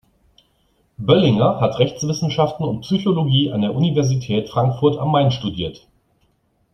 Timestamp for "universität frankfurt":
3.75-4.97